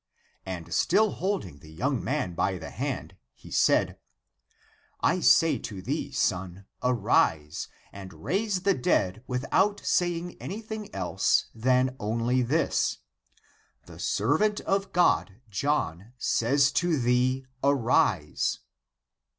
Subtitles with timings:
[0.47, 3.99] "And still holding the young man by the hand, he said,"
[5.13, 11.51] I say to thee, son, arise, and raise the dead without saying any thing (else)
[11.53, 12.97] than only this:
[13.85, 17.45] The servant of God, John, says to thee.
[17.63, 18.57] Arise